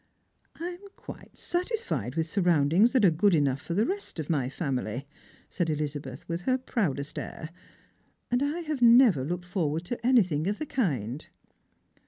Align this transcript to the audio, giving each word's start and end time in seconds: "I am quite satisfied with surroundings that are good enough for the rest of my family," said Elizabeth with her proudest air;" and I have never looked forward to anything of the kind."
"I 0.59 0.69
am 0.69 0.87
quite 0.95 1.37
satisfied 1.37 2.15
with 2.15 2.25
surroundings 2.27 2.91
that 2.93 3.05
are 3.05 3.11
good 3.11 3.35
enough 3.35 3.61
for 3.61 3.75
the 3.75 3.85
rest 3.85 4.17
of 4.17 4.31
my 4.31 4.49
family," 4.49 5.05
said 5.47 5.69
Elizabeth 5.69 6.27
with 6.27 6.41
her 6.49 6.57
proudest 6.57 7.19
air;" 7.19 7.49
and 8.31 8.41
I 8.41 8.61
have 8.61 8.81
never 8.81 9.23
looked 9.23 9.45
forward 9.45 9.85
to 9.85 10.03
anything 10.03 10.47
of 10.47 10.57
the 10.57 10.65
kind." 10.65 11.27